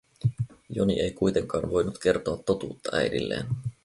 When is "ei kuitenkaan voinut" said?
1.01-1.97